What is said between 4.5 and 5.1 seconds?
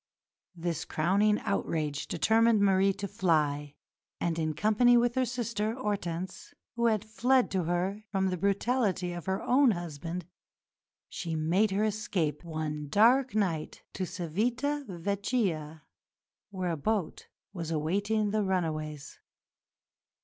company